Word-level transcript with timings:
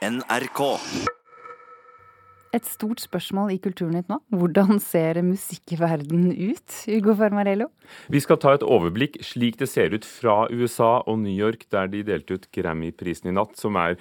NRK. 0.00 0.60
Et 2.56 2.64
stort 2.64 3.02
spørsmål 3.04 3.50
i 3.52 3.58
Kulturnytt 3.60 4.08
nå. 4.08 4.16
Hvordan 4.32 4.78
ser 4.80 5.20
musikkverdenen 5.20 6.32
ut, 6.32 6.76
Hugo 6.88 7.12
Farmarello? 7.18 7.66
Vi 8.08 8.22
skal 8.24 8.40
ta 8.40 8.54
et 8.56 8.64
overblikk 8.64 9.18
slik 9.28 9.58
det 9.60 9.68
ser 9.68 9.92
ut 9.92 10.08
fra 10.08 10.46
USA 10.48 11.02
og 11.04 11.20
New 11.20 11.34
York, 11.36 11.66
der 11.68 11.92
de 11.92 12.00
delte 12.08 12.38
ut 12.38 12.48
Grammy-prisen 12.48 13.28
i 13.28 13.36
natt, 13.36 13.60
som 13.60 13.76
er 13.76 13.98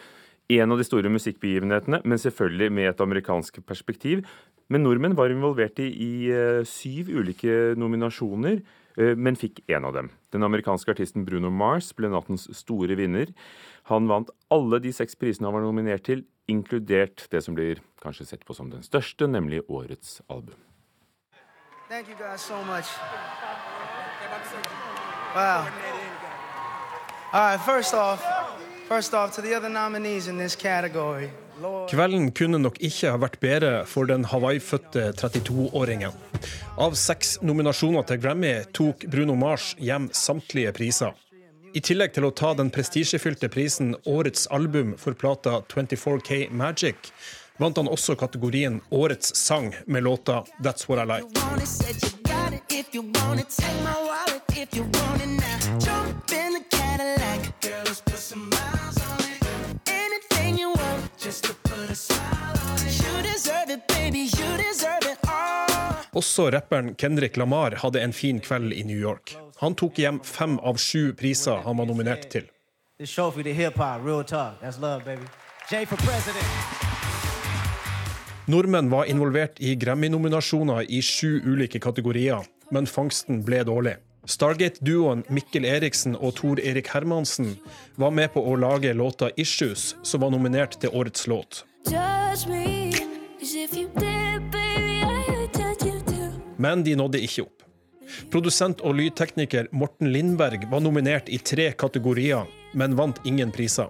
en 0.56 0.72
av 0.72 0.80
de 0.80 0.88
store 0.88 1.12
musikkbegivenhetene, 1.12 2.00
men 2.08 2.24
selvfølgelig 2.24 2.72
med 2.80 2.94
et 2.94 3.04
amerikansk 3.04 3.60
perspektiv. 3.68 4.24
Men 4.72 4.88
nordmenn 4.88 5.20
var 5.20 5.36
involvert 5.36 5.84
i, 5.84 5.92
i 5.92 6.12
uh, 6.32 6.64
syv 6.64 7.12
ulike 7.12 7.76
nominasjoner, 7.76 8.64
men 9.00 9.38
fikk 9.40 9.62
én 9.72 9.86
av 9.88 9.94
dem. 9.96 10.10
Den 10.36 10.44
amerikanske 10.44 10.92
artisten 10.92 11.24
Bruno 11.28 11.48
Mars 11.50 11.94
ble 11.96 12.10
nattens 12.12 12.50
store 12.58 12.98
vinner. 13.00 13.32
Han 13.88 14.10
vant 14.12 14.32
alle 14.52 14.82
de 14.84 14.92
seks 14.94 15.16
prisene 15.16 15.48
han 15.48 15.56
var 15.56 15.64
nominert 15.64 16.04
til, 16.10 16.26
inkludert 16.52 17.28
det 17.32 17.44
som 17.46 17.56
blir 17.56 17.80
kanskje 18.04 18.28
sett 18.28 18.44
på 18.46 18.56
som 18.58 18.72
den 18.74 18.84
største, 18.84 19.28
nemlig 19.28 19.64
årets 19.70 20.20
album. 20.28 20.58
Thank 21.90 22.10
you 22.10 22.16
guys 22.20 22.42
so 22.42 22.60
much. 22.66 22.86
Wow. 25.36 25.68
All 27.32 27.42
right, 27.42 27.62
first 27.62 27.94
off, 27.94 28.24
first 28.88 29.14
off 29.14 29.36
to 29.36 29.42
the 29.42 29.56
other 29.56 29.70
nominees 29.70 30.28
in 30.28 30.38
this 30.38 30.56
category. 30.56 31.32
Kvelden 31.90 32.32
kunne 32.32 32.60
nok 32.62 32.78
ikke 32.80 33.12
ha 33.12 33.20
vært 33.20 33.40
bedre 33.44 33.72
for 33.90 34.08
den 34.10 34.26
Hawaii-fødte 34.32 35.10
32-åringen. 35.20 36.14
Av 36.80 36.96
seks 36.96 37.38
nominasjoner 37.44 38.06
til 38.08 38.22
Grammy 38.24 38.54
tok 38.76 39.04
Bruno 39.12 39.36
Mars 39.40 39.74
hjem 39.80 40.08
samtlige 40.16 40.72
priser. 40.78 41.18
I 41.74 41.82
tillegg 41.86 42.16
til 42.16 42.26
å 42.26 42.32
ta 42.34 42.54
den 42.58 42.72
prestisjefylte 42.74 43.50
prisen 43.54 43.94
Årets 44.10 44.48
album 44.56 44.96
for 44.98 45.14
plata 45.14 45.60
24K 45.70 46.48
Magic, 46.50 47.12
vant 47.62 47.78
han 47.78 47.92
også 47.92 48.16
kategorien 48.18 48.80
Årets 48.90 49.36
sang 49.38 49.74
med 49.86 50.08
låta 50.08 50.44
That's 50.64 50.88
What 50.90 51.04
I 51.04 51.08
Like. 51.10 51.30
Også 66.20 66.50
rapperen 66.52 66.96
Kendrick 67.00 67.38
Lamar 67.38 67.78
hadde 67.80 68.02
en 68.04 68.14
fin 68.14 68.40
kveld 68.44 68.74
i 68.76 68.84
New 68.84 69.00
York. 69.00 69.38
Han 69.62 69.76
tok 69.80 70.00
hjem 70.02 70.18
fem 70.26 70.58
av 70.60 70.80
sju 70.82 71.14
priser 71.16 71.62
han 71.64 71.80
var 71.80 71.88
nominert 71.88 72.28
til. 72.34 72.50
Nordmenn 78.50 78.92
var 78.92 79.08
involvert 79.14 79.62
i 79.64 79.76
Grammy-nominasjoner 79.80 80.90
i 80.90 81.00
sju 81.06 81.40
ulike 81.46 81.80
kategorier, 81.80 82.44
men 82.76 82.90
fangsten 82.90 83.44
ble 83.48 83.64
dårlig. 83.64 83.96
Stargate-duoen 84.28 85.24
Mikkel 85.32 85.66
Eriksen 85.66 86.18
og 86.20 86.36
Tor 86.42 86.60
Erik 86.60 86.92
Hermansen 86.92 87.56
var 87.96 88.12
med 88.12 88.34
på 88.36 88.44
å 88.44 88.58
lage 88.60 88.92
låta 88.94 89.32
'Issues', 89.38 89.96
som 90.04 90.22
var 90.22 90.36
nominert 90.36 90.82
til 90.82 90.90
årets 90.90 91.28
låt. 91.28 91.64
Judge 91.88 92.50
me, 92.50 92.92
if 93.40 93.74
you 93.74 93.88
did, 93.96 94.69
Men 96.60 96.84
de 96.84 96.96
nådde 97.00 97.22
ikke 97.24 97.48
opp. 97.48 97.66
Produsent 98.34 98.82
og 98.86 98.98
lydtekniker 98.98 99.70
Morten 99.72 100.12
Lindberg 100.14 100.66
var 100.72 100.82
nominert 100.84 101.30
i 101.30 101.38
tre 101.40 101.72
kategorier, 101.78 102.48
men 102.74 102.98
vant 103.00 103.22
ingen 103.26 103.54
priser. 103.54 103.90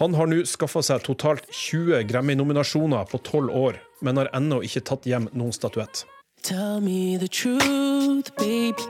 Han 0.00 0.14
har 0.16 0.30
nå 0.30 0.40
skaffa 0.48 0.82
seg 0.86 1.02
totalt 1.04 1.50
20 1.52 2.06
Grammy-nominasjoner 2.08 3.04
på 3.10 3.20
tolv 3.26 3.52
år, 3.54 3.76
men 4.00 4.16
har 4.22 4.30
ennå 4.36 4.62
ikke 4.66 4.86
tatt 4.88 5.06
hjem 5.06 5.28
noen 5.34 5.52
statuett. 5.54 6.06
Truth, 6.40 8.32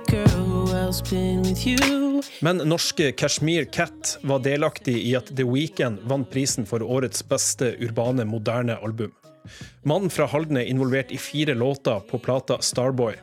girl? 0.08 0.60
Men 2.40 2.62
norske 2.66 3.12
Kashmir 3.12 3.64
Cat 3.64 4.18
var 4.22 4.42
delaktig 4.44 4.96
i 5.02 5.16
at 5.18 5.32
The 5.34 5.46
Weeknd 5.48 6.04
vant 6.10 6.30
prisen 6.30 6.66
for 6.68 6.82
årets 6.82 7.24
beste 7.26 7.72
urbane, 7.82 8.26
moderne 8.28 8.78
album. 8.78 9.12
Mannen 9.82 10.10
fra 10.10 10.26
Halden 10.30 10.60
er 10.60 10.68
involvert 10.68 11.12
i 11.12 11.18
fire 11.18 11.54
låter 11.54 12.00
på 12.00 12.18
plata 12.18 12.60
Starboy. 12.60 13.14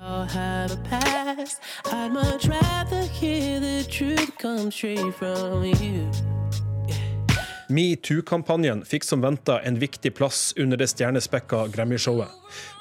Metoo-kampanjen 7.68 8.86
fikk 8.88 9.04
som 9.04 9.22
venta 9.22 9.60
en 9.60 9.80
viktig 9.80 10.14
plass 10.16 10.54
under 10.58 10.80
det 10.80 10.88
stjernespekka 10.88 11.66
Grammy-showet. 11.74 12.32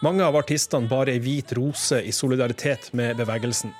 Mange 0.02 0.22
av 0.24 0.38
artistene 0.38 0.88
bar 0.88 1.10
ei 1.10 1.18
hvit 1.22 1.52
rose 1.58 1.98
i 2.02 2.14
solidaritet 2.14 2.92
med 2.92 3.18
bevegelsen. 3.18 3.74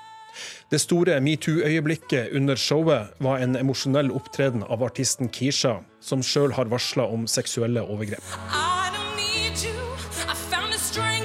Det 0.70 0.80
store 0.82 1.20
metoo-øyeblikket 1.22 2.34
under 2.36 2.58
showet 2.58 3.14
var 3.22 3.38
en 3.38 3.56
emosjonell 3.56 4.10
opptreden 4.12 4.66
av 4.66 4.82
artisten 4.84 5.30
Kisha, 5.32 5.78
som 6.00 6.24
sjøl 6.26 6.52
har 6.58 6.68
varsla 6.72 7.06
om 7.06 7.28
seksuelle 7.30 7.86
overgrep. 7.86 8.75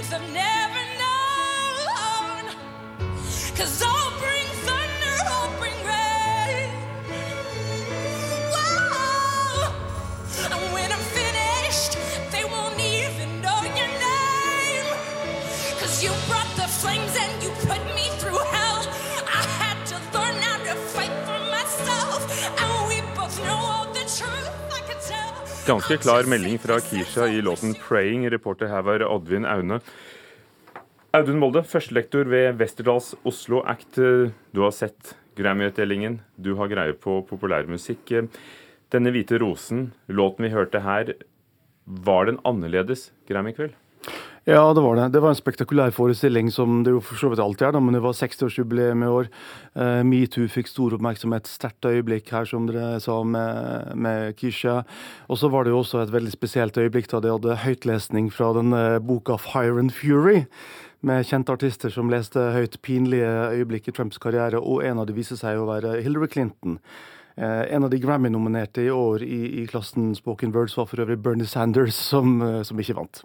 Strength 0.03 0.13
I've 0.13 0.33
never 0.33 0.81
known. 1.01 2.55
Cause 3.55 3.90
Ganske 25.71 25.95
klar 26.03 26.27
melding 26.27 26.57
fra 26.59 26.75
Kisha 26.83 27.29
i 27.31 27.41
låten 27.41 27.71
'Praying'. 27.73 28.29
Reporter 28.29 28.67
her 28.67 28.81
var 28.83 29.05
Oddvin 29.07 29.45
Aune. 29.47 29.77
Audun 31.15 31.39
Molde, 31.39 31.61
førstelektor 31.63 32.27
ved 32.27 32.59
Westerdals 32.59 33.13
Oslo 33.23 33.61
Act. 33.63 33.95
Du 34.51 34.59
har 34.65 34.71
sett 34.75 35.13
Grammy-utdelingen, 35.39 36.19
du 36.35 36.55
har 36.59 36.67
greie 36.67 36.91
på 36.91 37.21
populærmusikk. 37.23 38.11
Denne 38.91 39.13
hvite 39.15 39.39
rosen, 39.39 39.93
låten 40.11 40.43
vi 40.43 40.51
hørte 40.51 40.83
her, 40.83 41.13
var 41.87 42.27
den 42.27 42.41
annerledes 42.43 43.13
Grammy-kveld? 43.29 43.71
Ja, 44.43 44.73
det 44.73 44.81
var 44.81 44.95
det. 44.95 45.09
Det 45.13 45.19
var 45.21 45.29
en 45.29 45.37
spektakulær 45.37 45.91
forestilling, 45.93 46.47
som 46.49 46.79
det 46.81 46.95
jo 46.95 46.99
for 47.05 47.19
så 47.19 47.29
vidt 47.29 47.39
alltid 47.43 47.67
er, 47.67 47.75
men 47.77 47.93
det 47.93 47.99
var 48.01 48.15
60-årsjubileum 48.17 49.03
i 49.05 49.09
år. 49.13 49.27
Uh, 49.77 49.99
Metoo 50.01 50.47
fikk 50.49 50.71
stor 50.71 50.95
oppmerksomhet, 50.97 51.45
sterkt 51.45 51.85
øyeblikk 51.85 52.31
her, 52.33 52.47
som 52.49 52.65
dere 52.65 52.95
sa, 53.03 53.19
med, 53.21 53.91
med 53.93 54.33
Kisha. 54.39 54.79
Og 55.29 55.37
så 55.37 55.51
var 55.53 55.67
det 55.67 55.75
jo 55.75 55.83
også 55.83 56.01
et 56.01 56.13
veldig 56.15 56.33
spesielt 56.33 56.79
øyeblikk 56.81 57.11
da 57.11 57.19
de 57.21 57.29
hadde 57.35 57.59
høytlesning 57.67 58.31
fra 58.33 58.49
denne 58.57 58.81
boka 59.05 59.37
Fire 59.37 59.77
and 59.77 59.93
Fury. 59.93 60.47
Med 61.05 61.29
kjente 61.29 61.53
artister 61.53 61.93
som 61.93 62.09
leste 62.09 62.41
høyt 62.55 62.79
pinlige 62.81 63.29
øyeblikk 63.59 63.91
i 63.91 63.93
Trumps 63.93 64.17
karriere, 64.21 64.57
og 64.57 64.81
en 64.85 65.03
av 65.03 65.05
de 65.09 65.17
viser 65.17 65.37
seg 65.37 65.61
å 65.61 65.67
være 65.69 65.99
Hillary 66.01 66.29
Clinton. 66.33 66.79
Eh, 67.37 67.75
en 67.75 67.85
av 67.85 67.93
de 67.93 68.01
Grammy-nominerte 68.01 68.87
i 68.87 68.89
år 68.93 69.21
i, 69.21 69.61
i 69.61 69.67
klassen 69.69 70.15
Spoken 70.17 70.53
Words 70.57 70.79
var 70.81 70.89
for 70.89 71.05
øvrig 71.05 71.21
Bernie 71.21 71.49
Sanders, 71.49 71.93
som, 71.93 72.41
eh, 72.41 72.63
som 72.65 72.81
ikke 72.81 72.97
vant. 72.97 73.21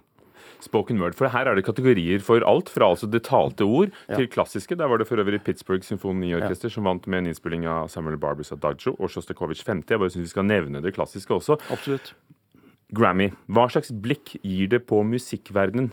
Spoken 0.66 0.98
word, 1.02 1.14
for 1.18 1.30
her 1.32 1.46
er 1.50 1.56
det 1.58 1.64
kategorier 1.66 2.20
for 2.26 2.42
alt, 2.46 2.68
fra 2.72 2.90
altså 2.92 3.08
det 3.10 3.22
talte 3.28 3.64
ord 3.64 3.90
Ja. 4.08 4.16
til 4.18 4.28
klassiske. 4.28 4.76
Der 4.76 4.86
var 4.90 4.98
det 4.98 5.06
for 5.08 5.16
øvrig 5.22 5.40
Pittsburgh 5.46 5.82
Symfoniorkester 5.86 6.68
som 6.72 6.84
vant 6.84 7.06
med 7.06 7.22
en 7.22 7.30
innspilling 7.32 7.66
av 7.70 7.88
Samuel 7.88 8.18
Barbers 8.18 8.52
Adagio 8.52 8.96
og 8.98 9.08
Sjostakovitsj 9.10 9.64
50. 9.64 9.94
Jeg 9.94 9.98
bare 10.02 10.10
syns 10.14 10.26
vi 10.26 10.34
skal 10.34 10.44
nevne 10.50 10.82
det 10.82 10.94
klassiske 10.98 11.30
også. 11.34 11.56
Absolutt. 11.70 12.12
Grammy. 12.94 13.30
Hva 13.50 13.68
slags 13.70 13.90
blikk 13.90 14.36
gir 14.44 14.68
det 14.70 14.84
på 14.86 15.00
musikkverdenen? 15.06 15.92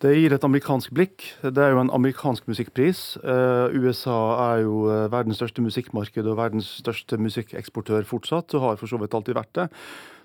Det 0.00 0.14
gir 0.16 0.32
et 0.32 0.44
amerikansk 0.46 0.94
blikk. 0.96 1.26
Det 1.44 1.60
er 1.60 1.74
jo 1.74 1.80
en 1.82 1.90
amerikansk 1.92 2.46
musikkpris. 2.48 3.18
Eh, 3.20 3.74
USA 3.76 4.20
er 4.46 4.62
jo 4.62 4.86
eh, 4.88 5.08
verdens 5.12 5.36
største 5.36 5.60
musikkmarked 5.60 6.24
og 6.24 6.38
verdens 6.38 6.70
største 6.80 7.18
musikkeksportør 7.20 8.08
fortsatt, 8.08 8.54
og 8.56 8.64
har 8.64 8.80
for 8.80 8.88
så 8.88 8.96
vidt 9.02 9.12
alltid 9.18 9.36
vært 9.36 9.52
det. 9.58 9.66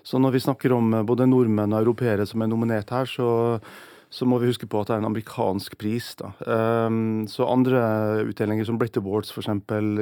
Så 0.00 0.16
når 0.22 0.32
vi 0.32 0.40
snakker 0.46 0.72
om 0.72 0.96
eh, 0.96 1.04
både 1.04 1.28
nordmenn 1.28 1.76
og 1.76 1.82
europeere 1.82 2.24
som 2.24 2.40
er 2.40 2.48
nominert 2.48 2.94
her, 2.96 3.04
så, 3.04 3.28
så 4.16 4.24
må 4.24 4.38
vi 4.40 4.48
huske 4.48 4.64
på 4.64 4.80
at 4.80 4.88
det 4.88 4.94
er 4.94 5.02
en 5.02 5.10
amerikansk 5.10 5.74
pris. 5.76 6.06
Da. 6.16 6.30
Um, 6.48 7.26
så 7.28 7.44
andre 7.52 7.80
utdelinger 8.24 8.64
som 8.64 8.78
Brit 8.80 8.96
Awards 8.96 9.28
f.eks. 9.34 9.50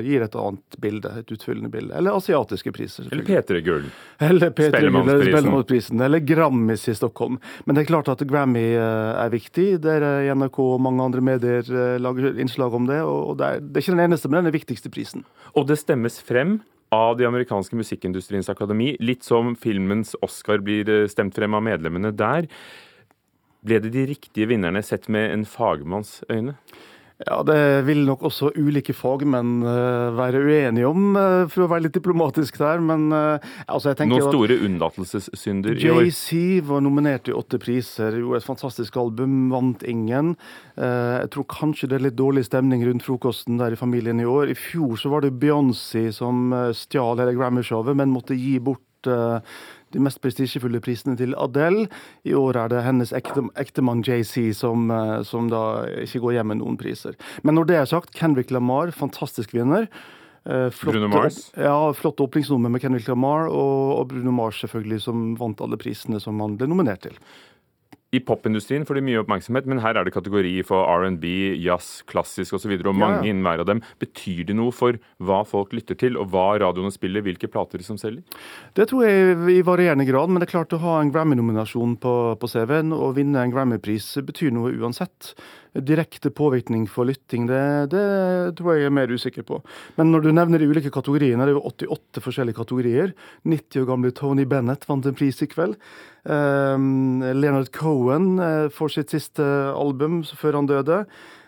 gir 0.07 0.23
et 0.23 0.37
annet 0.39 0.77
bilde, 0.79 1.11
et 1.19 1.33
utfyllende 1.35 1.71
bilde. 1.73 1.91
Eller 1.99 2.15
asiatiske 2.15 2.71
priser. 2.77 3.09
Eller 3.09 3.25
selvfølgelig. 3.25 3.65
P3-gull? 3.65 3.89
Eller 4.29 4.53
P3 4.55 4.69
Spellemannsprisen. 4.71 6.05
Eller 6.07 6.23
Grammis 6.23 6.87
i 6.89 6.95
Stockholm. 6.95 7.41
Men 7.65 7.75
det 7.75 7.83
er 7.83 7.91
klart 7.91 8.13
at 8.15 8.23
Grammy 8.31 8.69
eh, 8.77 9.25
er 9.25 9.35
viktig. 9.35 9.67
Dere 9.83 10.13
i 10.29 10.31
NRK 10.31 10.63
og 10.63 10.79
mange 10.87 11.09
andre 11.11 11.25
medier 11.33 11.75
eh, 11.75 11.97
lager 11.99 12.39
innslag 12.39 12.79
om 12.79 12.87
det. 12.87 13.01
Og 13.03 13.35
det 13.43 13.51
er, 13.51 13.67
det 13.67 13.81
er 13.81 13.87
ikke 13.89 13.97
den 13.97 14.07
eneste, 14.07 14.31
men 14.31 14.39
den 14.39 14.45
er 14.45 14.53
den 14.53 14.61
viktigste 14.61 14.95
prisen. 14.95 15.27
Og 15.59 15.67
det 15.67 15.81
stemmes 15.83 16.23
frem 16.23 16.61
av 16.95 17.17
de 17.19 17.27
amerikanske 17.27 17.77
musikkindustriens 17.77 18.51
akademi. 18.53 18.95
Litt 19.03 19.27
som 19.27 19.55
filmens 19.59 20.15
Oscar 20.23 20.63
blir 20.63 20.91
eh, 20.91 21.07
stemt 21.11 21.35
frem 21.35 21.59
av 21.59 21.65
medlemmene 21.67 22.15
der. 22.15 22.47
Ble 23.65 23.81
det 23.81 23.95
de 23.95 24.09
riktige 24.13 24.51
vinnerne 24.51 24.83
sett 24.85 25.09
med 25.13 25.33
en 25.33 25.47
fagmanns 25.49 26.21
øyne? 26.29 26.59
Ja, 27.23 27.43
Det 27.47 27.85
vil 27.87 28.01
nok 28.09 28.25
også 28.27 28.51
ulike 28.59 28.93
fagmenn 28.93 29.63
uh, 29.63 30.11
være 30.17 30.41
uenige 30.43 30.89
om, 30.89 31.15
uh, 31.15 31.45
for 31.47 31.65
å 31.65 31.69
være 31.71 31.87
litt 31.87 31.95
diplomatisk 31.95 32.59
der. 32.59 32.83
Men 32.83 33.07
uh, 33.15 33.39
altså 33.69 33.93
jeg 33.93 34.01
tenker 34.01 34.19
Noen 34.19 34.35
store 34.35 34.57
unnlatelsessynder 34.67 35.79
i 35.79 35.93
år. 35.93 36.03
JC 36.09 36.67
var 36.67 36.83
nominert 36.83 37.31
i 37.31 37.37
åtte 37.37 37.61
priser, 37.63 38.19
gjorde 38.19 38.43
et 38.43 38.49
fantastisk 38.49 38.99
album, 39.01 39.47
vant 39.55 39.87
ingen. 39.87 40.35
jeg 40.75 41.31
tror 41.31 41.47
kanskje 41.49 41.89
det 41.89 41.97
er 41.99 42.05
litt 42.09 42.19
dårlig 42.19 42.45
stemning 42.49 42.83
rundt 42.89 43.05
frokosten 43.07 43.61
der 43.63 43.77
i 43.77 43.79
familien 43.79 44.21
i 44.21 44.27
år. 44.27 44.51
I 44.51 44.59
fjor 44.59 44.99
så 44.99 45.13
var 45.13 45.23
det 45.23 45.37
Beyoncé 45.39 46.09
som 46.13 46.51
stjal 46.75 47.23
hele 47.23 47.37
Grammy-showet, 47.39 47.95
men 47.97 48.13
måtte 48.13 48.37
gi 48.37 48.59
bort 48.59 48.83
de 49.95 50.03
mest 50.03 50.21
prestisjefulle 50.25 50.83
prisene 50.85 51.17
til 51.19 51.37
Adele. 51.41 51.87
I 52.27 52.35
år 52.39 52.59
er 52.65 52.75
det 52.75 52.83
hennes 52.87 53.15
ekte, 53.17 53.47
ektemann 53.61 54.03
JC 54.05 54.51
som, 54.57 54.91
eh, 54.91 55.23
som, 55.27 55.49
da 55.53 55.87
ikke 56.05 56.23
går 56.25 56.39
hjem 56.39 56.53
med 56.53 56.63
noen 56.63 56.81
priser. 56.81 57.17
Men 57.43 57.59
når 57.59 57.71
det 57.71 57.81
er 57.81 57.89
sagt, 57.91 58.15
Kendrick 58.19 58.53
Lamar, 58.55 58.93
fantastisk 58.95 59.55
vinner. 59.57 59.89
Eh, 60.45 60.69
flott, 60.75 60.93
Bruno 60.93 61.09
Mars? 61.09 61.53
Ja, 61.57 61.77
flott 61.97 62.21
åpningsnummer 62.21 62.69
med 62.69 62.83
Kendrick 62.85 63.09
Lamar, 63.09 63.49
og, 63.49 63.99
og 63.99 64.09
Bruno 64.13 64.35
Mars 64.35 64.61
selvfølgelig, 64.61 65.01
som 65.07 65.27
vant 65.41 65.63
alle 65.65 65.81
prisene 65.81 66.21
som 66.21 66.41
han 66.45 66.59
ble 66.61 66.69
nominert 66.69 67.07
til. 67.07 67.17
I 68.15 68.21
popindustrien 68.23 68.85
får 68.87 68.99
de 68.99 69.05
mye 69.09 69.23
oppmerksomhet, 69.23 69.67
men 69.71 69.81
her 69.83 69.99
er 69.99 70.07
det 70.07 70.15
kategori 70.15 70.55
for 70.69 70.87
R&B, 70.87 71.27
jazz, 71.65 72.05
klassisk 72.11 72.55
osv. 72.59 72.71
Og, 72.77 72.85
så 72.85 72.93
og 72.93 72.99
mange 73.01 73.23
ja. 73.23 73.33
innen 73.33 73.43
hver 73.47 73.65
av 73.65 73.71
dem. 73.71 73.83
Betyr 74.03 74.45
det 74.51 74.59
noe 74.59 74.75
for 74.75 75.01
hva 75.25 75.41
folk 75.49 75.75
lytter 75.77 75.99
til, 75.99 76.19
og 76.21 76.31
hva 76.35 76.47
radioene 76.63 76.95
spiller, 76.95 77.25
hvilke 77.27 77.51
plater 77.51 77.83
som 77.87 77.99
selger? 78.01 78.23
Det 78.77 78.89
tror 78.91 79.07
jeg 79.09 79.37
i 79.57 79.61
varierende 79.67 80.07
grad, 80.09 80.31
men 80.31 80.43
det 80.43 80.49
er 80.49 80.55
klart 80.55 80.77
å 80.77 80.83
ha 80.85 81.01
en 81.01 81.13
Grammy-nominasjon 81.15 81.99
på, 82.03 82.15
på 82.41 82.51
CV-en 82.55 82.95
og 82.95 83.17
vinne 83.19 83.43
en 83.43 83.55
Grammy-pris 83.55 84.13
betyr 84.25 84.55
noe 84.55 84.75
uansett 84.79 85.35
direkte 85.75 86.31
påvirkning 86.31 86.87
for 86.91 87.09
lytting, 87.09 87.49
det, 87.51 87.91
det, 87.91 88.05
tror 88.59 88.77
jeg 88.77 88.87
er 88.87 88.95
mer 88.95 89.11
usikker 89.11 89.43
på. 89.47 89.59
Men 89.99 90.13
når 90.13 90.27
du 90.27 90.31
nevner 90.31 90.63
de 90.63 90.69
ulike 90.71 90.93
kategoriene, 90.95 91.43
det 91.43 91.55
er 91.55 91.59
jo 91.59 91.67
88 91.67 92.23
forskjellige 92.23 92.61
kategorier. 92.61 93.15
90 93.43 93.83
år 93.83 93.89
gamle 93.89 94.13
Tony 94.15 94.47
Bennett 94.47 94.87
vant 94.87 95.07
en 95.07 95.17
pris 95.19 95.43
i 95.43 95.51
kveld. 95.51 95.75
Um, 96.25 97.21
Leonard 97.21 97.71
Cohen 97.77 98.39
uh, 98.41 98.69
får 98.73 98.95
sitt 98.97 99.13
siste 99.13 99.45
album 99.77 100.23
før 100.25 100.61
han 100.61 100.71
døde. 100.71 101.05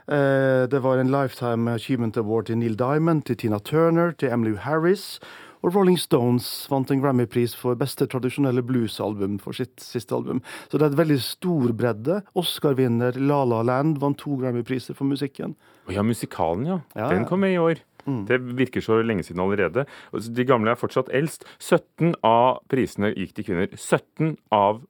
Uh, 0.07 0.69
det 0.71 0.83
var 0.85 1.01
en 1.01 1.11
Lifetime 1.11 1.73
Achievement 1.73 2.17
Award 2.21 2.51
til 2.51 2.61
Neil 2.61 2.77
Diamond, 2.79 3.25
til 3.25 3.37
Tina 3.41 3.59
Turner, 3.59 4.13
til 4.13 4.33
Emily 4.33 4.57
Harris. 4.61 5.17
Og 5.65 5.75
Rolling 5.75 5.97
Stones 5.99 6.45
vant 6.71 6.91
en 6.93 7.01
Grammy-pris 7.03 7.57
for 7.59 7.75
beste 7.79 8.07
tradisjonelle 8.07 8.63
bluesalbum 8.63 9.41
for 9.43 9.57
sitt 9.57 9.81
siste 9.83 10.15
album. 10.15 10.43
Så 10.69 10.79
det 10.79 10.87
er 10.87 10.93
et 10.93 11.01
veldig 11.01 11.19
stor 11.25 11.73
bredde. 11.75 12.21
Oscar-vinner 12.39 13.17
La 13.19 13.41
La 13.49 13.65
Land 13.67 13.99
vant 14.03 14.19
to 14.21 14.37
Grammy-priser 14.39 14.95
for 14.95 15.09
musikken. 15.09 15.57
Ja, 15.91 16.05
musikalen, 16.07 16.69
ja. 16.69 16.81
ja 16.95 17.09
Den 17.11 17.27
kom 17.27 17.43
med 17.43 17.57
i 17.57 17.63
år. 17.63 17.83
Mm. 18.07 18.25
Det 18.29 18.41
virker 18.59 18.85
så 18.85 19.01
lenge 19.03 19.27
siden 19.27 19.43
allerede. 19.43 19.87
De 20.15 20.47
gamle 20.49 20.73
er 20.73 20.81
fortsatt 20.81 21.11
eldst. 21.15 21.47
17 21.59 22.15
av 22.27 22.63
prisene 22.71 23.13
gikk 23.15 23.35
til 23.37 23.51
kvinner. 23.51 23.73
17 23.75 24.37
av 24.55 24.85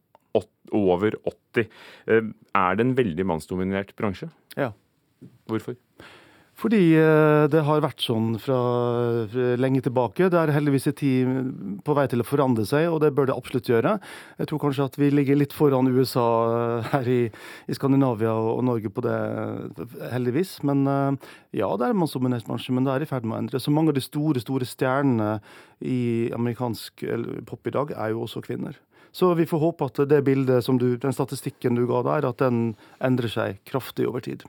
over 0.75 1.17
80. 1.25 1.69
Eh, 2.07 2.23
er 2.55 2.77
det 2.77 2.85
en 2.87 2.97
veldig 2.97 3.27
mannsdominert 3.27 3.95
bransje? 3.99 4.31
Ja. 4.57 4.73
Hvorfor? 5.47 5.77
Fordi 6.57 6.81
eh, 6.97 7.47
det 7.53 7.61
har 7.67 7.83
vært 7.85 8.01
sånn 8.01 8.39
fra 8.41 8.57
lenge 9.61 9.83
tilbake. 9.85 10.31
Det 10.33 10.39
er 10.41 10.55
heldigvis 10.55 10.89
en 10.89 10.97
tid 10.97 11.51
på 11.85 11.97
vei 11.99 12.07
til 12.09 12.25
å 12.25 12.27
forandre 12.27 12.65
seg, 12.69 12.87
og 12.89 13.03
det 13.03 13.11
bør 13.17 13.29
det 13.29 13.37
absolutt 13.37 13.69
gjøre. 13.69 13.99
Jeg 14.41 14.49
tror 14.49 14.63
kanskje 14.63 14.87
at 14.89 14.97
vi 14.97 15.11
ligger 15.13 15.37
litt 15.37 15.53
foran 15.57 15.91
USA 15.93 16.25
eh, 16.55 16.89
her 16.95 17.11
i, 17.13 17.19
i 17.69 17.77
Skandinavia 17.77 18.33
og, 18.33 18.65
Norge 18.65 18.89
på 18.89 19.05
det, 19.05 19.19
heldigvis. 20.15 20.57
Men 20.65 20.87
eh, 20.89 21.29
ja, 21.61 21.69
det 21.77 21.91
er 21.91 22.01
mannsdominert 22.01 22.49
bransje, 22.49 22.73
men 22.73 22.89
det 22.89 22.95
er 22.95 23.05
i 23.05 23.11
ferd 23.13 23.29
med 23.29 23.37
å 23.37 23.43
endre. 23.45 23.61
Så 23.61 23.75
mange 23.77 23.93
av 23.93 24.01
de 24.01 24.07
store, 24.07 24.41
store 24.41 24.69
stjernene 24.69 25.37
i 25.85 26.33
amerikansk 26.33 27.05
pop 27.45 27.69
i 27.69 27.77
dag 27.77 27.93
er 27.93 28.15
jo 28.15 28.25
også 28.25 28.41
kvinner. 28.49 28.81
Så 29.13 29.35
vi 29.37 29.45
får 29.49 29.61
håpe 29.61 29.93
at 29.93 30.01
det 30.09 30.25
bildet 30.25 30.65
som 30.65 30.81
du, 30.81 30.95
den 31.01 31.13
statistikken 31.13 31.77
du 31.77 31.85
ga 31.89 32.01
der, 32.05 32.33
at 32.33 32.41
den 32.41 32.71
endrer 33.05 33.33
seg 33.33 33.61
kraftig 33.69 34.09
over 34.09 34.25
tid. 34.25 34.49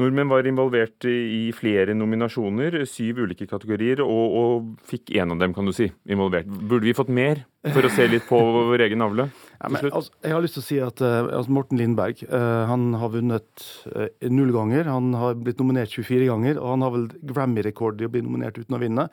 Nordmenn 0.00 0.30
var 0.30 0.46
involvert 0.48 1.06
i 1.06 1.52
flere 1.54 1.94
nominasjoner, 1.94 2.80
syv 2.90 3.22
ulike 3.24 3.46
kategorier, 3.46 4.02
og, 4.02 4.38
og 4.40 4.88
fikk 4.90 5.14
én 5.14 5.30
av 5.30 5.38
dem, 5.38 5.54
kan 5.54 5.68
du 5.68 5.74
si, 5.76 5.86
involvert. 6.10 6.48
Burde 6.50 6.88
vi 6.88 6.96
fått 6.96 7.12
mer? 7.14 7.44
For 7.70 7.86
å 7.86 7.92
se 7.94 8.08
litt 8.10 8.26
på 8.26 8.40
vår 8.72 8.88
egen 8.88 9.00
navle? 9.04 9.28
Ja, 9.60 9.70
men, 9.70 9.86
altså, 9.90 10.12
jeg 10.24 10.34
har 10.34 10.42
lyst 10.44 10.56
til 10.58 10.62
å 10.62 10.66
si 10.66 10.78
at 10.82 11.02
uh, 11.04 11.28
altså 11.38 11.54
Morten 11.54 11.78
Lindberg 11.80 12.20
uh, 12.26 12.64
han 12.68 12.88
har 13.00 13.12
vunnet 13.14 13.66
uh, 13.94 14.08
null 14.32 14.50
ganger. 14.54 14.90
Han 14.90 15.14
har 15.18 15.38
blitt 15.40 15.60
nominert 15.62 15.94
24 15.94 16.26
ganger, 16.30 16.58
og 16.60 16.74
han 16.74 16.84
har 16.84 16.94
vel 16.96 17.06
Grammy-rekord 17.30 18.02
i 18.02 18.08
å 18.08 18.12
bli 18.12 18.24
nominert 18.26 18.58
uten 18.58 18.76
å 18.76 18.82
vinne. 18.82 19.06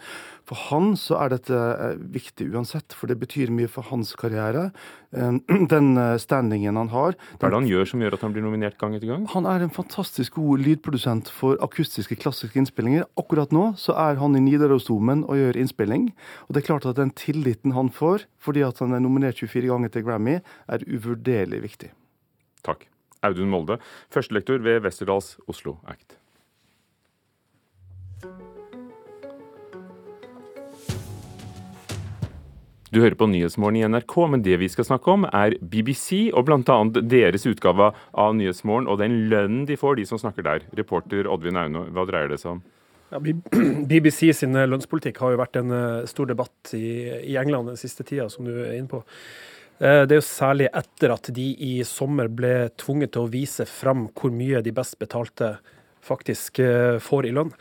For 0.49 0.59
han 0.71 0.95
så 0.99 1.19
er 1.21 1.35
dette 1.35 1.61
viktig 2.11 2.49
uansett, 2.51 2.95
for 2.97 3.11
det 3.11 3.19
betyr 3.21 3.53
mye 3.53 3.69
for 3.71 3.87
hans 3.91 4.15
karriere. 4.19 4.71
den 5.73 5.89
standingen 6.23 6.77
han 6.79 6.89
har. 6.93 7.17
Hva 7.35 7.49
er 7.49 7.51
det 7.51 7.57
han 7.57 7.67
gjør 7.67 7.89
som 7.91 8.03
gjør 8.03 8.15
at 8.15 8.21
han 8.23 8.35
blir 8.35 8.45
nominert 8.45 8.77
gang 8.79 8.95
etter 8.95 9.09
gang? 9.09 9.25
Han 9.33 9.47
er 9.49 9.65
en 9.65 9.73
fantastisk 9.73 10.37
god 10.39 10.63
lydprodusent 10.63 11.31
for 11.35 11.59
akustiske, 11.63 12.15
klassiske 12.21 12.55
innspillinger. 12.61 13.03
Akkurat 13.19 13.51
nå 13.51 13.73
så 13.79 13.95
er 13.99 14.19
han 14.21 14.37
i 14.39 14.43
Nidarosdomen 14.43 15.25
og 15.27 15.39
gjør 15.39 15.59
innspilling. 15.59 16.09
Og 16.47 16.55
det 16.55 16.63
er 16.63 16.69
klart 16.69 16.87
at 16.87 16.99
den 16.99 17.11
tilliten 17.17 17.75
han 17.75 17.91
får 17.91 18.25
fordi 18.41 18.63
at 18.65 18.79
han 18.81 18.95
er 18.95 19.03
nominert 19.03 19.37
24 19.37 19.69
ganger 19.69 19.91
til 19.93 20.05
Grammy, 20.07 20.30
er 20.39 20.87
uvurderlig 20.87 21.61
viktig. 21.67 21.91
Takk. 22.65 22.87
Audun 23.25 23.51
Molde, 23.53 23.77
førstelektor 24.13 24.63
ved 24.65 24.81
Westerdals 24.85 25.35
Oslo 25.51 25.77
Act. 25.89 26.17
Du 32.91 32.99
hører 32.99 33.15
på 33.15 33.23
Nyhetsmorgen 33.31 33.77
i 33.79 33.85
NRK, 33.87 34.15
men 34.33 34.41
det 34.43 34.57
vi 34.59 34.67
skal 34.67 34.83
snakke 34.83 35.13
om 35.13 35.23
er 35.29 35.53
BBC 35.61 36.27
og 36.35 36.49
bl.a. 36.49 36.75
deres 36.99 37.45
utgave 37.47 37.93
av 37.95 38.33
Nyhetsmorgen 38.35 38.89
og 38.91 38.99
den 38.99 39.29
lønnen 39.31 39.63
de 39.69 39.77
får, 39.79 39.95
de 40.01 40.05
som 40.09 40.19
snakker 40.19 40.43
der. 40.43 40.65
Reporter 40.75 41.29
Oddvin 41.31 41.59
Aune, 41.61 41.85
hva 41.95 42.03
dreier 42.09 42.33
det 42.33 42.41
seg 42.41 42.57
om? 42.57 42.59
Ja, 43.13 43.21
BBC 43.23 44.33
sin 44.41 44.59
lønnspolitikk 44.59 45.23
har 45.23 45.31
jo 45.31 45.39
vært 45.39 45.61
en 45.61 45.71
eh, 45.75 46.03
stor 46.11 46.27
debatt 46.33 46.73
i, 46.75 47.07
i 47.31 47.39
England 47.39 47.71
den 47.71 47.79
siste 47.79 48.03
tida, 48.07 48.27
som 48.31 48.43
du 48.47 48.53
er 48.57 48.75
inne 48.75 48.91
på. 48.91 48.99
Eh, 49.81 50.03
det 50.05 50.15
er 50.15 50.21
jo 50.21 50.29
særlig 50.29 50.69
etter 50.77 51.15
at 51.15 51.31
de 51.33 51.47
i 51.57 51.73
sommer 51.87 52.29
ble 52.29 52.69
tvunget 52.79 53.15
til 53.15 53.25
å 53.25 53.31
vise 53.33 53.67
fram 53.69 54.07
hvor 54.13 54.33
mye 54.33 54.61
de 54.63 54.73
best 54.75 54.99
betalte 55.01 55.55
faktisk 56.01 56.57
får 57.05 57.27
i 57.29 57.31
lønn. 57.37 57.51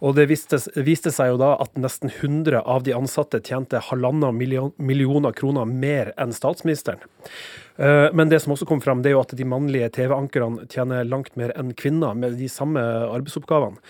Og 0.00 0.14
det 0.16 0.24
viste, 0.30 0.56
viste, 0.80 1.10
seg 1.12 1.34
jo 1.34 1.40
da 1.42 1.50
at 1.60 1.74
nesten 1.76 2.08
100 2.08 2.62
av 2.64 2.86
de 2.86 2.94
ansatte 2.96 3.42
tjente 3.44 3.82
halvannen 3.90 4.32
million, 4.32 4.70
millioner 4.80 5.36
kroner 5.36 5.68
mer 5.68 6.14
enn 6.16 6.32
statsministeren. 6.32 7.04
Men 7.76 8.28
det 8.28 8.42
som 8.42 8.52
også 8.52 8.66
kom 8.68 8.82
fram, 8.84 9.00
det 9.00 9.10
er 9.10 9.14
jo 9.16 9.22
at 9.22 9.32
de 9.36 9.46
mannlige 9.48 9.88
TV-ankerne 9.96 10.66
tjener 10.70 11.06
langt 11.08 11.32
mer 11.40 11.54
enn 11.58 11.70
kvinner 11.78 12.12
med 12.18 12.36
de 12.36 12.48
samme 12.52 12.82
arbeidsoppgavene. 12.82 13.80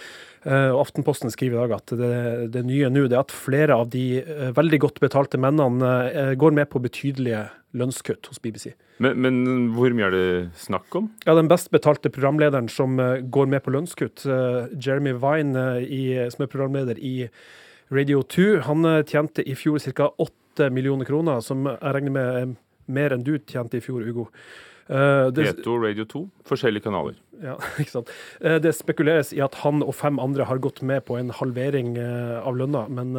Eh, 0.42 0.70
og 0.72 0.80
Aftenposten 0.88 1.30
skriver 1.30 1.54
i 1.54 1.62
dag 1.62 1.74
at 1.76 1.92
det, 1.98 2.14
det 2.54 2.62
nye 2.66 2.88
nå 2.90 3.04
er 3.06 3.20
at 3.20 3.34
flere 3.34 3.76
av 3.78 3.90
de 3.92 4.06
eh, 4.18 4.48
veldig 4.56 4.80
godt 4.82 4.98
betalte 5.02 5.38
mennene 5.40 5.90
eh, 6.10 6.32
går 6.38 6.56
med 6.56 6.66
på 6.72 6.82
betydelige 6.82 7.44
lønnskutt 7.78 8.26
hos 8.28 8.42
BBC. 8.42 8.72
Men, 9.02 9.20
men, 9.22 9.36
hvor 9.76 9.94
mye 9.94 10.08
er 10.08 10.16
det 10.16 10.32
snakk 10.60 10.98
om? 10.98 11.08
Ja, 11.24 11.36
Den 11.38 11.50
best 11.50 11.70
betalte 11.74 12.10
programlederen 12.12 12.68
som 12.70 12.98
går 13.32 13.48
med 13.48 13.62
på 13.64 13.72
lønnskutt, 13.72 14.26
Jeremy 14.76 15.14
Vine, 15.22 15.64
i, 15.80 16.02
som 16.30 16.44
er 16.44 16.50
programleder 16.52 17.00
i 17.00 17.30
Radio 17.92 18.20
2, 18.28 18.44
han 18.68 18.84
tjente 19.08 19.42
i 19.48 19.56
fjor 19.56 19.80
ca. 19.96 20.10
8 20.20 20.68
millioner 20.74 21.08
kroner, 21.08 21.40
som 21.40 21.64
jeg 21.70 21.96
regner 21.96 22.14
med 22.14 22.54
mer 22.92 23.16
enn 23.16 23.24
du 23.26 23.34
tjente 23.38 23.78
i 23.78 23.84
fjor, 23.84 24.04
Ugo. 24.08 24.28
Det, 24.92 25.44
P2, 25.62 25.74
Radio 25.78 26.04
2, 26.10 26.20
forskjellige 26.48 26.84
kanaler. 26.84 27.14
Ja, 27.40 27.54
ikke 27.80 27.94
sant. 27.94 28.10
Uh, 28.42 28.58
det 28.60 28.74
spekuleres 28.76 29.30
i 29.32 29.40
at 29.44 29.56
han 29.62 29.80
og 29.84 29.94
fem 29.96 30.18
andre 30.20 30.44
har 30.50 30.60
gått 30.60 30.82
med 30.84 31.06
på 31.08 31.16
en 31.20 31.30
halvering 31.38 31.94
uh, 31.96 32.42
av 32.42 32.58
lønna, 32.58 32.84
men 32.92 33.14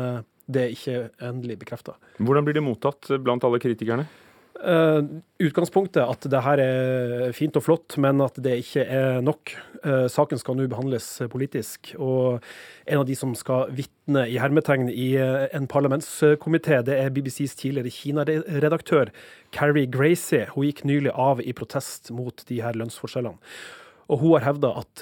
det 0.52 0.66
er 0.66 0.76
ikke 0.76 0.98
endelig 1.24 1.62
bekrefta. 1.64 1.96
Hvordan 2.20 2.46
blir 2.46 2.60
det 2.60 2.66
mottatt 2.66 3.10
blant 3.24 3.48
alle 3.48 3.62
kritikerne? 3.64 4.06
Uh, 4.54 5.22
utgangspunktet 5.42 6.04
at 6.06 6.26
det 6.30 6.42
her 6.46 6.62
er 6.62 7.32
fint 7.36 7.56
og 7.58 7.66
flott, 7.66 7.96
men 8.02 8.22
at 8.24 8.38
det 8.46 8.60
ikke 8.62 8.86
er 8.86 9.22
nok. 9.26 9.56
Uh, 9.82 10.06
saken 10.12 10.40
skal 10.40 10.58
nå 10.60 10.68
behandles 10.72 11.08
politisk. 11.34 11.94
Og 11.98 12.44
en 12.86 13.02
av 13.02 13.08
de 13.10 13.18
som 13.18 13.34
skal 13.38 13.74
vitne 13.76 14.28
i 14.30 14.38
hermetegn 14.42 14.92
i 14.94 15.10
uh, 15.18 15.48
en 15.52 15.68
parlamentskomité, 15.68 16.84
det 16.86 17.00
er 17.00 17.12
BBCs 17.16 17.58
tidligere 17.60 17.94
Kina-redaktør 17.94 19.12
Carrie 19.56 19.90
Gracie. 19.90 20.46
Hun 20.54 20.70
gikk 20.70 20.86
nylig 20.88 21.16
av 21.16 21.42
i 21.42 21.56
protest 21.58 22.14
mot 22.14 22.46
de 22.50 22.62
her 22.64 22.78
lønnsforskjellene. 22.78 23.42
Og 24.12 24.20
hun 24.20 24.34
har 24.36 24.44
hevda 24.52 24.70
at 24.82 25.02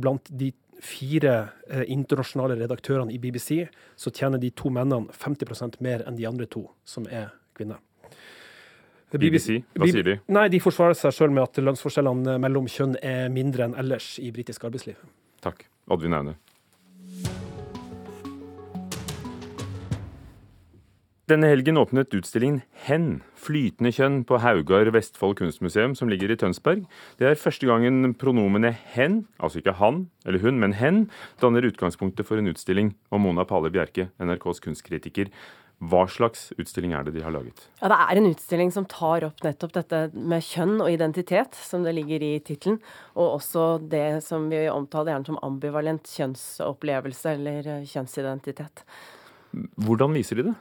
blant 0.00 0.28
de 0.30 0.52
fire 0.80 1.34
eh, 1.68 1.84
internasjonale 1.92 2.56
redaktørene 2.62 3.12
i 3.12 3.20
BBC, 3.20 3.66
så 3.96 4.12
tjener 4.14 4.40
de 4.40 4.50
to 4.56 4.72
mennene 4.72 5.12
50% 5.14 5.80
mer 5.84 6.04
enn 6.06 6.18
de 6.18 6.28
andre 6.28 6.48
to, 6.50 6.66
som 6.88 7.08
er 7.10 7.30
kvinner. 7.56 7.80
BBC, 9.10 9.64
hva 9.74 9.88
sier 9.90 10.06
de? 10.06 10.18
Nei, 10.30 10.46
De 10.52 10.60
forsvarer 10.62 10.94
seg 10.98 11.16
sjøl 11.16 11.32
med 11.34 11.48
at 11.48 11.58
lønnsforskjellene 11.58 12.36
mellom 12.42 12.68
kjønn 12.70 12.94
er 13.02 13.26
mindre 13.34 13.66
enn 13.66 13.74
ellers 13.80 14.14
i 14.22 14.30
britisk 14.34 14.68
arbeidsliv. 14.68 15.00
Takk. 15.42 15.66
Oddvin 15.90 16.14
Aune. 16.14 16.36
Denne 21.30 21.46
helgen 21.46 21.78
åpnet 21.78 22.10
utstillingen 22.16 22.62
Hen, 22.88 23.20
flytende 23.38 23.92
kjønn, 23.94 24.22
på 24.26 24.40
Haugar 24.42 24.88
Vestfold 24.90 25.36
kunstmuseum, 25.38 25.92
som 25.94 26.10
ligger 26.10 26.32
i 26.32 26.36
Tønsberg. 26.40 26.82
Det 27.20 27.28
er 27.28 27.38
første 27.38 27.68
gangen 27.68 28.16
pronomenet 28.18 28.80
hen, 28.96 29.20
altså 29.38 29.60
ikke 29.60 29.76
han 29.78 30.08
eller 30.26 30.42
hun, 30.42 30.58
men 30.58 30.74
hen, 30.74 31.04
danner 31.38 31.68
utgangspunktet 31.68 32.26
for 32.26 32.40
en 32.40 32.50
utstilling. 32.50 32.96
Og 33.14 33.22
Mona 33.22 33.46
Pale 33.46 33.70
Bjerke, 33.70 34.08
NRKs 34.18 34.62
kunstkritiker, 34.64 35.30
hva 35.80 36.02
slags 36.12 36.50
utstilling 36.60 36.92
er 36.92 37.06
det 37.06 37.14
de 37.14 37.22
har 37.24 37.32
laget? 37.32 37.62
Ja, 37.80 37.88
Det 37.88 37.96
er 37.96 38.18
en 38.20 38.28
utstilling 38.28 38.72
som 38.72 38.84
tar 38.84 39.24
opp 39.24 39.40
nettopp 39.42 39.72
dette 39.72 40.00
med 40.12 40.44
kjønn 40.44 40.76
og 40.84 40.90
identitet, 40.92 41.54
som 41.56 41.86
det 41.86 41.94
ligger 41.96 42.20
i 42.20 42.34
tittelen. 42.44 42.76
Og 43.16 43.40
også 43.40 43.80
det 43.88 44.22
som 44.22 44.50
vi 44.52 44.66
omtaler 44.68 45.14
gjerne 45.14 45.30
som 45.30 45.40
ambivalent 45.42 46.04
kjønnsopplevelse 46.04 47.32
eller 47.32 47.70
eh, 47.78 47.86
kjønnsidentitet. 47.88 48.84
Hvordan 49.80 50.12
viser 50.14 50.36
de 50.36 50.50
det? 50.50 50.54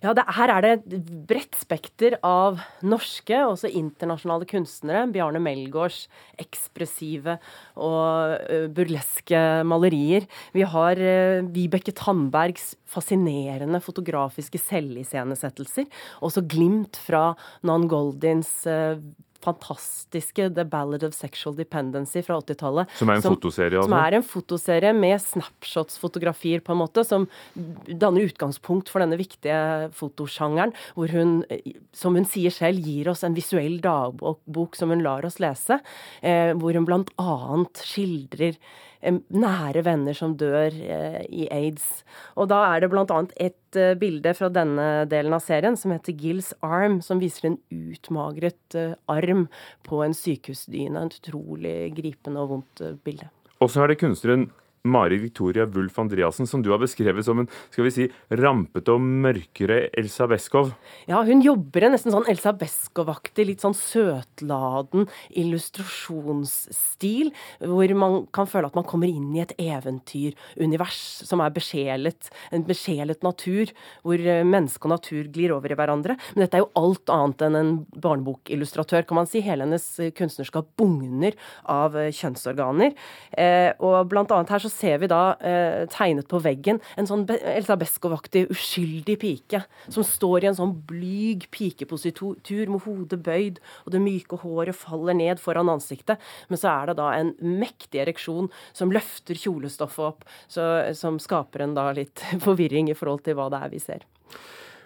Ja, 0.00 0.14
det, 0.16 0.24
Her 0.38 0.52
er 0.56 0.64
det 0.64 0.72
et 0.78 1.10
bredt 1.28 1.58
spekter 1.58 2.16
av 2.24 2.62
norske 2.86 3.36
og 3.44 3.56
også 3.56 3.70
internasjonale 3.70 4.48
kunstnere. 4.48 5.04
Bjarne 5.12 5.42
Melgaards 5.42 6.06
ekspressive 6.40 7.36
og 7.76 8.72
burleske 8.76 9.42
malerier. 9.68 10.28
Vi 10.56 10.64
har 10.64 11.02
Vibeke 11.52 11.94
Tandbergs 11.96 12.72
fascinerende 12.92 13.80
fotografiske 13.84 14.60
selviscenesettelser. 14.60 15.88
Også 16.24 16.44
glimt 16.46 16.98
fra 17.00 17.32
Nan 17.66 17.88
Goldins 17.90 18.62
fantastiske 19.42 20.48
The 20.56 20.64
Ballad 20.68 21.04
of 21.06 21.16
Sexual 21.16 21.56
Dependency 21.58 22.22
fra 22.26 22.38
80-tallet. 22.40 22.92
Som 22.98 23.12
er 23.12 23.20
en 23.20 23.26
fotoserie? 23.26 23.78
Altså. 23.78 23.88
Som 23.88 23.98
er 23.98 24.18
en 24.18 24.26
fotoserie 24.26 24.92
med 24.96 25.16
snapshots-fotografier, 25.24 26.62
på 26.64 26.74
en 26.74 26.82
måte, 26.82 27.04
som 27.06 27.26
danner 27.88 28.28
utgangspunkt 28.28 28.92
for 28.92 29.04
denne 29.04 29.18
viktige 29.20 29.90
fotosjangeren, 29.98 30.74
hvor 30.96 31.12
hun, 31.14 31.40
som 31.96 32.18
hun 32.18 32.28
sier 32.28 32.54
selv, 32.54 32.82
gir 32.82 33.10
oss 33.12 33.24
en 33.26 33.36
visuell 33.36 33.80
dagbok 33.82 34.78
som 34.78 34.94
hun 34.94 35.04
lar 35.04 35.26
oss 35.28 35.40
lese, 35.42 35.80
eh, 36.22 36.52
hvor 36.56 36.78
hun 36.78 36.88
blant 36.88 37.12
annet 37.20 37.84
skildrer 37.86 38.58
nære 39.02 39.82
venner 39.84 40.14
som 40.14 40.36
dør 40.38 40.70
eh, 40.70 41.20
i 41.26 41.48
aids. 41.50 42.04
Og 42.36 42.48
da 42.52 42.62
er 42.70 42.82
det 42.82 42.90
bl.a. 42.92 43.18
et 43.36 43.76
eh, 43.78 43.94
bilde 43.98 44.34
fra 44.38 44.48
denne 44.52 45.04
delen 45.10 45.34
av 45.34 45.42
serien 45.42 45.76
som 45.76 45.94
heter 45.94 46.14
Gills 46.14 46.52
arm, 46.62 47.00
som 47.02 47.20
viser 47.22 47.50
en 47.50 47.58
utmagret 47.72 48.78
eh, 48.78 48.94
arm 49.10 49.48
på 49.88 50.02
en 50.04 50.14
sykehusdyne. 50.14 51.06
Et 51.06 51.20
utrolig 51.20 51.76
gripende 51.98 52.42
og 52.42 52.56
vondt 52.56 52.84
bilde. 53.04 53.30
Og 53.62 53.70
så 53.70 53.84
er 53.84 53.92
det 53.92 54.00
kunstneren 54.02 54.50
Mari 54.82 55.20
Victoria 55.22 55.62
Wulf 55.70 55.98
Andreassen, 55.98 56.46
som 56.46 56.62
du 56.62 56.72
har 56.72 56.80
beskrevet 56.82 57.22
som 57.22 57.38
en 57.38 57.46
skal 57.70 57.84
vi 57.86 57.90
si, 57.94 58.06
rampete 58.34 58.90
og 58.90 59.04
mørkere 59.22 59.84
Elsa 59.94 60.26
Beskow. 60.26 60.72
Ja, 61.06 61.20
hun 61.22 61.44
jobber 61.44 61.86
en 61.86 61.94
nesten 61.94 62.10
sånn 62.10 62.26
Elsa 62.30 62.50
Beskow-aktig, 62.58 63.46
litt 63.46 63.62
sånn 63.62 63.76
søtladen 63.78 65.06
illustrasjonsstil, 65.38 67.30
hvor 67.62 67.94
man 67.94 68.16
kan 68.34 68.50
føle 68.50 68.72
at 68.72 68.78
man 68.78 68.86
kommer 68.90 69.06
inn 69.06 69.30
i 69.36 69.44
et 69.44 69.54
eventyrunivers 69.54 70.98
som 71.28 71.44
er 71.46 71.54
besjelet, 71.54 72.32
en 72.50 72.66
besjelet 72.66 73.22
natur, 73.22 73.70
hvor 74.02 74.18
eh, 74.18 74.42
menneske 74.42 74.90
og 74.90 74.96
natur 74.96 75.30
glir 75.30 75.54
over 75.54 75.70
i 75.70 75.78
hverandre. 75.78 76.18
Men 76.34 76.46
dette 76.46 76.58
er 76.58 76.64
jo 76.64 76.72
alt 76.82 77.14
annet 77.14 77.46
enn 77.46 77.60
en 77.60 77.72
barnebokillustratør, 78.02 79.06
kan 79.06 79.22
man 79.22 79.30
si. 79.30 79.44
Hele 79.46 79.62
hennes 79.62 79.86
kunstnerskap 80.18 80.74
bugner 80.80 81.38
av 81.70 81.94
eh, 81.94 82.10
kjønnsorganer. 82.10 82.98
Eh, 83.30 83.70
og 83.78 84.10
blant 84.10 84.34
annet 84.34 84.50
her 84.50 84.66
så 84.66 84.71
ser 84.72 85.00
vi 85.02 85.08
da 85.10 85.20
eh, 85.38 85.84
tegnet 85.92 86.28
på 86.30 86.40
veggen 86.42 86.80
en 86.98 87.08
sånn 87.08 87.24
Elsa 87.28 87.76
Beskow-aktig 87.80 88.46
uskyldig 88.52 89.18
pike 89.22 89.62
som 89.86 90.06
står 90.06 90.44
i 90.44 90.50
en 90.50 90.58
sånn 90.58 90.74
blyg 90.88 91.48
pikepositur 91.54 92.72
med 92.72 92.84
hodet 92.86 93.20
bøyd, 93.24 93.60
og 93.86 93.94
det 93.94 94.02
myke 94.02 94.40
håret 94.42 94.78
faller 94.78 95.16
ned 95.18 95.42
foran 95.42 95.70
ansiktet. 95.72 96.22
Men 96.48 96.60
så 96.60 96.72
er 96.72 96.90
det 96.90 96.98
da 97.00 97.12
en 97.18 97.34
mektig 97.40 98.02
ereksjon 98.04 98.50
som 98.72 98.92
løfter 98.94 99.38
kjolestoffet 99.38 100.08
opp, 100.12 100.26
så, 100.50 100.66
som 100.98 101.20
skaper 101.22 101.66
en 101.66 101.76
da 101.78 101.90
litt 101.96 102.24
forvirring 102.46 102.90
i 102.90 102.98
forhold 102.98 103.24
til 103.26 103.38
hva 103.38 103.50
det 103.52 103.62
er 103.62 103.72
vi 103.72 103.82
ser. 103.82 104.08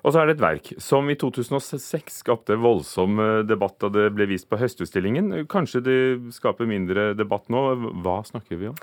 Og 0.06 0.12
så 0.14 0.20
er 0.20 0.28
det 0.28 0.36
et 0.36 0.44
verk 0.44 0.68
som 0.82 1.08
i 1.10 1.16
2006 1.18 2.20
skapte 2.22 2.54
voldsom 2.62 3.18
eh, 3.18 3.40
debatt 3.48 3.74
da 3.82 3.90
det 3.90 4.06
ble 4.14 4.28
vist 4.30 4.46
på 4.46 4.58
Høstutstillingen. 4.60 5.48
Kanskje 5.50 5.82
det 5.82 5.98
skaper 6.36 6.68
mindre 6.70 7.10
debatt 7.18 7.50
nå. 7.50 7.62
Hva 8.04 8.20
snakker 8.28 8.60
vi 8.60 8.70
om? 8.70 8.78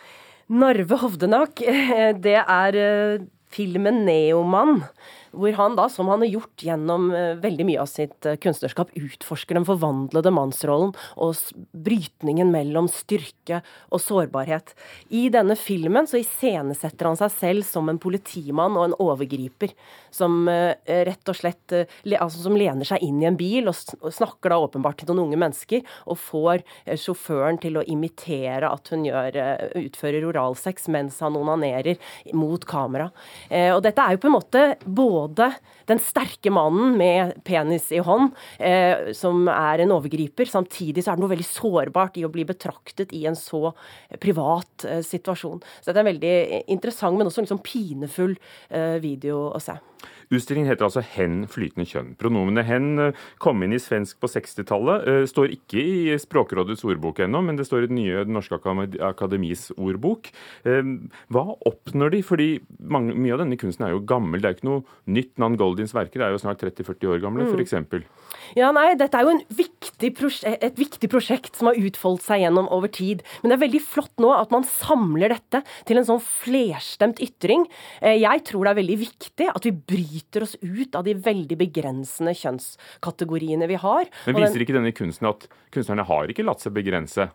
Narve 0.54 1.00
Hovdenak, 1.02 1.64
det 2.26 2.36
er 2.38 2.76
eh, 2.78 3.24
filmen 3.54 4.04
'Neomann' 4.06 4.84
hvor 5.34 5.56
han 5.58 5.76
da, 5.78 5.88
som 5.90 6.08
han 6.12 6.22
har 6.24 6.30
gjort 6.30 6.64
gjennom 6.66 7.10
uh, 7.14 7.34
veldig 7.42 7.66
mye 7.68 7.82
av 7.82 7.90
sitt 7.90 8.28
uh, 8.28 8.36
kunstnerskap, 8.42 8.94
utforsker 8.94 9.58
den 9.58 9.66
forvandlede 9.68 10.32
mannsrollen 10.34 10.94
og 11.22 11.40
brytningen 11.86 12.52
mellom 12.54 12.90
styrke 12.92 13.64
og 13.90 14.02
sårbarhet. 14.04 14.74
I 15.14 15.26
denne 15.34 15.58
filmen 15.60 16.08
så 16.10 16.20
iscenesetter 16.22 17.10
han 17.10 17.20
seg 17.20 17.34
selv 17.34 17.68
som 17.68 17.90
en 17.90 18.02
politimann 18.02 18.78
og 18.78 18.88
en 18.90 18.98
overgriper, 19.04 19.74
som 20.14 20.44
uh, 20.50 20.74
rett 20.86 21.34
og 21.34 21.40
slett 21.40 21.74
altså, 21.74 22.44
som 22.44 22.58
lener 22.58 22.88
seg 22.88 23.02
inn 23.06 23.22
i 23.24 23.30
en 23.30 23.40
bil 23.40 23.72
og, 23.72 24.12
snakker 24.14 24.54
da 24.54 24.60
åpenbart 24.62 25.02
til 25.02 25.10
noen 25.10 25.28
unge 25.28 25.40
mennesker, 25.42 25.82
og 26.12 26.20
får 26.20 26.64
sjåføren 27.00 27.58
til 27.62 27.80
å 27.80 27.86
imitere 27.90 28.70
at 28.70 28.90
hun 28.94 29.06
gjør, 29.08 29.38
utfører 29.80 30.26
oralsex 30.28 30.90
mens 30.94 31.18
han 31.24 31.38
onanerer 31.40 31.98
mot 32.38 32.62
kamera. 32.68 33.10
og 33.50 33.82
dette 33.86 34.04
er 34.04 34.16
jo 34.16 34.22
på 34.24 34.30
en 34.30 34.36
måte 34.36 34.64
både 34.86 35.23
både 35.24 35.50
den 35.90 36.02
sterke 36.04 36.52
mannen 36.54 36.98
med 37.00 37.38
penis 37.48 37.90
i 37.96 38.02
hånd, 38.04 38.34
eh, 38.60 39.12
som 39.18 39.48
er 39.52 39.84
en 39.84 39.96
overgriper, 39.96 40.50
samtidig 40.50 41.04
så 41.04 41.14
er 41.14 41.20
det 41.20 41.26
noe 41.26 41.34
veldig 41.34 41.50
sårbart 41.50 42.20
i 42.20 42.26
å 42.28 42.32
bli 42.34 42.46
betraktet 42.48 43.14
i 43.16 43.26
en 43.30 43.38
så 43.40 43.74
privat 44.24 44.88
eh, 44.88 45.02
situasjon. 45.06 45.64
Så 45.82 45.92
det 45.92 46.00
er 46.00 46.06
en 46.06 46.12
veldig 46.12 46.36
interessant, 46.76 47.18
men 47.18 47.30
også 47.30 47.46
liksom 47.46 47.64
pinefull 47.66 48.38
eh, 48.70 49.00
video 49.04 49.50
å 49.54 49.64
se. 49.64 49.78
Utstillingen 50.34 50.70
heter 50.70 50.88
altså 50.88 51.04
'Hen 51.04 51.46
flytende 51.52 51.86
kjønn'. 51.86 52.16
Pronomenet 52.18 52.66
'hen' 52.66 53.00
eh, 53.00 53.18
kom 53.40 53.62
inn 53.64 53.74
i 53.74 53.82
svensk 53.82 54.20
på 54.20 54.30
60-tallet. 54.32 55.08
Eh, 55.08 55.26
står 55.30 55.54
ikke 55.54 55.78
i 55.78 56.18
Språkrådets 56.18 56.84
ordbok 56.88 57.20
ennå, 57.20 57.44
men 57.44 57.56
det 57.56 57.68
står 57.68 57.84
i 57.84 57.88
den 57.92 58.00
nye 58.00 58.26
Norske 58.26 58.58
Akademis 58.58 59.72
ordbok. 59.78 60.32
Eh, 60.66 60.82
hva 61.30 61.46
oppnår 61.68 62.16
de? 62.16 62.22
Fordi 62.24 62.50
mange, 62.80 63.14
mye 63.14 63.34
av 63.34 63.44
denne 63.44 63.60
kunsten 63.60 63.86
er 63.86 63.94
jo 63.94 64.02
gammel. 64.02 64.42
Det 64.42 64.48
er 64.48 64.54
jo 64.54 64.60
ikke 64.60 64.72
noe 64.72 64.84
nytt. 65.06 65.34
Nan 65.38 65.58
Goldins 65.58 65.94
verker 65.94 66.22
er 66.22 66.34
jo 66.34 66.42
snart 66.42 66.62
30-40 66.62 67.14
år 67.14 67.22
gamle, 67.22 67.46
mm. 67.46 67.54
f.eks. 67.54 68.06
Ja, 68.58 68.72
nei, 68.72 68.94
dette 68.96 69.18
er 69.18 69.28
jo 69.28 69.38
viktig 69.54 70.12
et 70.44 70.78
viktig 70.78 71.10
prosjekt 71.10 71.56
som 71.58 71.70
har 71.70 71.78
utfoldt 71.78 72.24
seg 72.26 72.44
gjennom 72.44 72.68
over 72.74 72.90
tid. 72.92 73.24
Men 73.42 73.52
det 73.52 73.58
er 73.58 73.66
veldig 73.68 73.84
flott 73.86 74.14
nå 74.22 74.34
at 74.34 74.52
man 74.54 74.66
samler 74.66 75.34
dette 75.34 75.64
til 75.88 76.00
en 76.00 76.08
sånn 76.08 76.22
flerstemt 76.24 77.22
ytring. 77.24 77.66
Jeg 78.02 78.44
tror 78.48 78.66
det 78.66 78.74
er 78.74 78.82
veldig 78.82 79.00
viktig 79.04 79.50
at 79.50 79.68
vi 79.68 79.74
bryter 79.94 80.48
oss 80.48 80.58
ut 80.62 80.98
av 80.98 81.06
de 81.08 81.16
veldig 81.30 81.60
begrensende 81.60 82.34
kjønnskategoriene 82.42 83.70
vi 83.70 83.80
har. 83.86 84.10
Men 84.26 84.42
viser 84.42 84.58
den, 84.58 84.66
ikke 84.68 84.78
denne 84.80 84.98
kunsten 84.98 85.30
at 85.30 85.48
kunstnerne 85.74 86.08
har 86.10 86.34
ikke 86.34 86.46
latt 86.48 86.66
seg 86.66 86.76
begrense? 86.76 87.30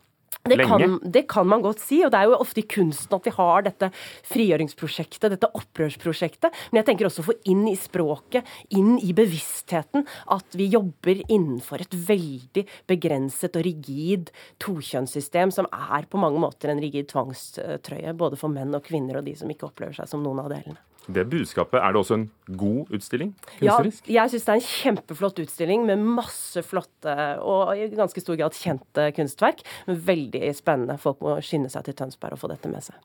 Det 0.49 0.65
kan, 0.65 1.01
det 1.03 1.23
kan, 1.29 1.47
man 1.49 1.63
godt 1.63 1.81
si, 1.83 1.99
og 2.05 2.13
det 2.13 2.21
er 2.21 2.29
jo 2.31 2.39
ofte 2.41 2.63
i 2.63 2.69
kunsten 2.71 3.17
at 3.17 3.27
vi 3.27 3.33
har 3.35 3.65
dette 3.67 3.89
frigjøringsprosjektet, 4.31 5.33
dette 5.35 5.51
opprørsprosjektet. 5.59 6.55
Men 6.71 6.81
jeg 6.81 6.89
tenker 6.89 7.09
også 7.09 7.25
å 7.25 7.29
få 7.29 7.37
inn 7.51 7.67
i 7.69 7.75
språket, 7.77 8.49
inn 8.77 8.97
i 9.03 9.13
bevisstheten, 9.17 10.07
at 10.33 10.57
vi 10.57 10.71
jobber 10.73 11.21
innenfor 11.27 11.85
et 11.85 11.97
veldig 12.09 12.65
begrenset 12.89 13.59
og 13.59 13.67
rigid 13.67 14.33
tokjønnssystem, 14.65 15.53
som 15.55 15.69
er 15.75 16.09
på 16.09 16.21
mange 16.23 16.41
måter 16.41 16.73
en 16.73 16.83
rigid 16.83 17.11
tvangstrøye, 17.13 18.17
både 18.17 18.41
for 18.41 18.53
menn 18.53 18.77
og 18.79 18.87
kvinner 18.89 19.21
og 19.21 19.29
de 19.29 19.37
som 19.37 19.51
ikke 19.53 19.69
opplever 19.69 19.99
seg 20.01 20.09
som 20.09 20.25
noen 20.25 20.45
av 20.45 20.53
delene. 20.55 20.81
Det 21.07 21.25
budskapet, 21.31 21.81
Er 21.81 21.93
det 21.93 21.97
også 21.97 22.15
en 22.15 22.31
god 22.59 22.91
utstilling? 22.93 23.35
Kunstnerisk? 23.59 24.09
Ja, 24.09 24.27
jeg 24.27 24.31
syns 24.31 24.45
det 24.45 24.53
er 24.53 24.59
en 24.59 24.67
kjempeflott 24.69 25.39
utstilling 25.41 25.87
med 25.89 26.03
masse 26.05 26.63
flotte 26.63 27.15
og 27.41 27.73
i 27.79 27.87
ganske 27.97 28.21
stor 28.21 28.37
grad 28.37 28.53
kjente 28.53 29.07
kunstverk. 29.17 29.63
Men 29.87 30.03
veldig 30.05 30.55
spennende. 30.55 30.99
Folk 31.01 31.23
må 31.25 31.39
skynde 31.41 31.71
seg 31.73 31.87
til 31.87 31.97
Tønsberg 31.97 32.37
og 32.37 32.43
få 32.43 32.51
dette 32.53 32.69
med 32.69 32.85
seg. 32.85 32.99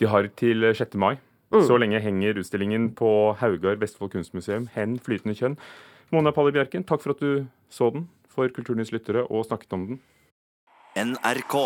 De 0.00 0.08
har 0.08 0.30
til 0.40 0.70
6. 0.72 0.96
mai. 0.96 1.18
Mm. 1.50 1.64
Så 1.66 1.76
lenge 1.82 2.00
henger 2.00 2.38
utstillingen 2.38 2.92
på 2.94 3.34
Haugar 3.40 3.76
Vestfold 3.80 4.12
kunstmuseum, 4.14 4.68
Hen 4.76 4.98
flytende 5.02 5.34
kjønn. 5.34 5.58
Mona 6.14 6.30
Palli 6.34 6.54
Bjerken, 6.54 6.86
takk 6.86 7.02
for 7.02 7.16
at 7.16 7.20
du 7.22 7.46
så 7.70 7.90
den 7.90 8.06
for 8.30 8.48
Kulturnytts 8.54 8.92
lyttere 8.94 9.26
og 9.26 9.44
snakket 9.48 9.74
om 9.74 9.86
den. 9.88 10.00
NRK. 10.96 11.56